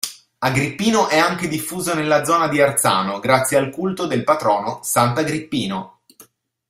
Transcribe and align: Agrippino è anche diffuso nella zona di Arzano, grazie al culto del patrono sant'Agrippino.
Agrippino 0.39 1.09
è 1.09 1.19
anche 1.19 1.47
diffuso 1.47 1.93
nella 1.93 2.25
zona 2.25 2.47
di 2.47 2.59
Arzano, 2.59 3.19
grazie 3.19 3.57
al 3.57 3.69
culto 3.69 4.07
del 4.07 4.23
patrono 4.23 4.79
sant'Agrippino. 4.81 5.99